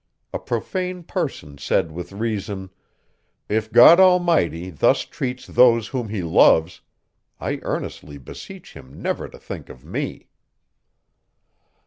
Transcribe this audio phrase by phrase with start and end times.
[0.33, 2.71] A profane person said with reason
[3.47, 6.81] If God Almighty thus treats those whom he loves,
[7.39, 10.29] I earnestly beseech him never to think of me.